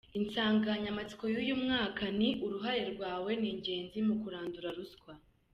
[0.19, 5.13] Insanganyamatsiko y’uyu mwaka ni: “Uruhare rwawe ni ingenzi mu kurandura ruswa”.